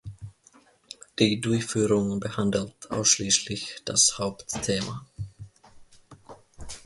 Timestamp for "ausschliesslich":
2.89-3.83